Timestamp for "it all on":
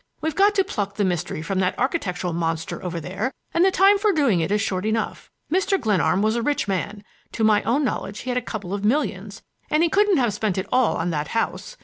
10.57-11.11